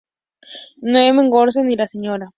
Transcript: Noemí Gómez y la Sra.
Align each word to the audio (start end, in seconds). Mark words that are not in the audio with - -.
Noemí 0.91 1.29
Gómez 1.29 1.57
y 1.57 1.75
la 1.75 1.85
Sra. 1.85 2.29